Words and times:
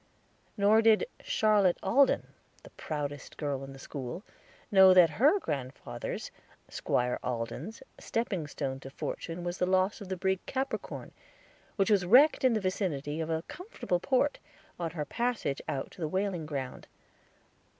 Nor 0.57 0.81
did 0.81 1.05
Charlotte 1.21 1.77
Alden, 1.83 2.29
the 2.63 2.71
proudest 2.71 3.37
girl 3.37 3.63
in 3.63 3.77
school, 3.77 4.23
know 4.71 4.95
that 4.95 5.11
her 5.21 5.37
grandfather's, 5.37 6.31
Squire 6.67 7.19
Alden's, 7.21 7.83
stepping 7.99 8.47
stone 8.47 8.79
to 8.79 8.89
fortune 8.89 9.43
was 9.43 9.59
the 9.59 9.67
loss 9.67 10.01
of 10.01 10.09
the 10.09 10.17
brig 10.17 10.43
Capricorn, 10.47 11.11
which 11.75 11.91
was 11.91 12.03
wrecked 12.03 12.43
in 12.43 12.53
the 12.53 12.59
vicinity 12.59 13.21
of 13.21 13.29
a 13.29 13.43
comfortable 13.43 13.99
port, 13.99 14.39
on 14.79 14.89
her 14.89 15.05
passage 15.05 15.61
out 15.67 15.91
to 15.91 16.01
the 16.01 16.07
whaling 16.07 16.47
ground. 16.47 16.87